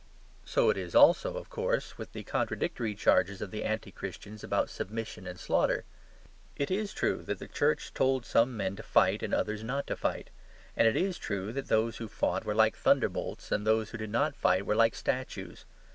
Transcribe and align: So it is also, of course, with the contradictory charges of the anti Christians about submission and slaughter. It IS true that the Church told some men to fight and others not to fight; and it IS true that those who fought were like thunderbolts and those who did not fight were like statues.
So 0.45 0.71
it 0.71 0.77
is 0.77 0.95
also, 0.95 1.35
of 1.37 1.51
course, 1.51 1.95
with 1.99 2.13
the 2.13 2.23
contradictory 2.23 2.95
charges 2.95 3.39
of 3.39 3.51
the 3.51 3.63
anti 3.63 3.91
Christians 3.91 4.43
about 4.43 4.67
submission 4.67 5.27
and 5.27 5.39
slaughter. 5.39 5.85
It 6.55 6.71
IS 6.71 6.91
true 6.91 7.21
that 7.25 7.37
the 7.37 7.47
Church 7.47 7.93
told 7.93 8.25
some 8.25 8.57
men 8.57 8.75
to 8.77 8.81
fight 8.81 9.21
and 9.21 9.31
others 9.31 9.63
not 9.63 9.85
to 9.85 9.95
fight; 9.95 10.31
and 10.75 10.87
it 10.87 10.97
IS 10.97 11.19
true 11.19 11.53
that 11.53 11.67
those 11.67 11.97
who 11.97 12.07
fought 12.07 12.45
were 12.45 12.55
like 12.55 12.75
thunderbolts 12.75 13.51
and 13.51 13.63
those 13.63 13.91
who 13.91 13.97
did 13.99 14.09
not 14.09 14.35
fight 14.35 14.65
were 14.65 14.73
like 14.73 14.95
statues. 14.95 15.65